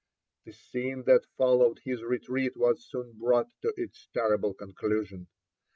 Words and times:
345 0.45 0.45
The 0.45 0.67
scene 0.67 1.03
that 1.05 1.29
followed 1.37 1.79
his 1.85 2.01
retreat 2.01 2.53
was 2.57 2.89
soon 2.89 3.11
brought 3.19 3.51
to 3.61 3.71
its 3.77 4.07
horrible 4.15 4.55
conclusion. 4.55 5.27